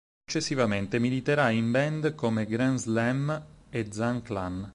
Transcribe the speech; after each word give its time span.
Successivamente 0.25 0.97
militerà 0.97 1.51
in 1.51 1.69
band 1.69 2.15
come 2.15 2.47
Grand 2.47 2.79
Slam 2.79 3.45
e 3.69 3.87
Zan 3.91 4.23
Clan. 4.23 4.67